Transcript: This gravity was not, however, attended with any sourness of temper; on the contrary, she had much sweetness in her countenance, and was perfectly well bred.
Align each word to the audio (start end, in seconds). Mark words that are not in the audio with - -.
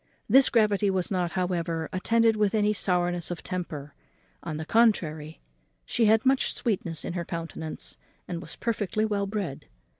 This 0.27 0.49
gravity 0.49 0.89
was 0.89 1.11
not, 1.11 1.33
however, 1.33 1.87
attended 1.93 2.35
with 2.35 2.55
any 2.55 2.73
sourness 2.73 3.29
of 3.29 3.43
temper; 3.43 3.93
on 4.41 4.57
the 4.57 4.65
contrary, 4.65 5.39
she 5.85 6.05
had 6.05 6.25
much 6.25 6.55
sweetness 6.55 7.05
in 7.05 7.13
her 7.13 7.23
countenance, 7.23 7.97
and 8.27 8.41
was 8.41 8.55
perfectly 8.55 9.05
well 9.05 9.27
bred. 9.27 9.67